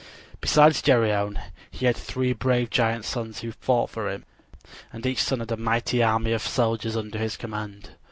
Besides 0.39 0.81
Geryone 0.81 1.39
he 1.69 1.85
had 1.85 1.95
three 1.95 2.33
brave 2.33 2.71
giant 2.71 3.05
sons 3.05 3.41
who 3.41 3.51
fought 3.51 3.91
for 3.91 4.09
him; 4.09 4.25
and 4.91 5.05
each 5.05 5.21
son 5.21 5.41
had 5.41 5.51
a 5.51 5.57
mighty 5.57 6.01
army 6.01 6.31
of 6.31 6.41
soldiers 6.41 6.97
under 6.97 7.19
his 7.19 7.37
command. 7.37 7.91